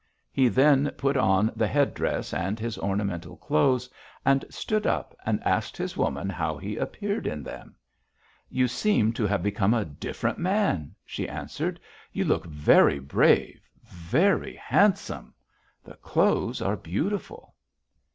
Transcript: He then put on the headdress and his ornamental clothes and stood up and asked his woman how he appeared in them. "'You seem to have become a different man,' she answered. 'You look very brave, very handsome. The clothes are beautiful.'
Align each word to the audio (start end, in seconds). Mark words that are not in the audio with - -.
He 0.31 0.47
then 0.47 0.89
put 0.97 1.15
on 1.15 1.51
the 1.55 1.67
headdress 1.67 2.33
and 2.33 2.57
his 2.59 2.75
ornamental 2.79 3.37
clothes 3.37 3.87
and 4.25 4.43
stood 4.49 4.87
up 4.87 5.15
and 5.27 5.39
asked 5.43 5.77
his 5.77 5.95
woman 5.95 6.27
how 6.27 6.57
he 6.57 6.75
appeared 6.75 7.27
in 7.27 7.43
them. 7.43 7.75
"'You 8.49 8.67
seem 8.67 9.13
to 9.13 9.27
have 9.27 9.43
become 9.43 9.75
a 9.75 9.85
different 9.85 10.39
man,' 10.39 10.95
she 11.05 11.29
answered. 11.29 11.79
'You 12.11 12.25
look 12.25 12.47
very 12.47 12.97
brave, 12.97 13.69
very 13.83 14.55
handsome. 14.55 15.35
The 15.83 15.93
clothes 15.97 16.63
are 16.63 16.75
beautiful.' 16.77 17.53